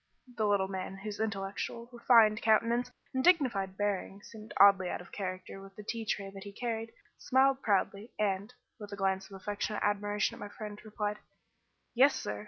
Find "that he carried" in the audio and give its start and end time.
6.31-6.91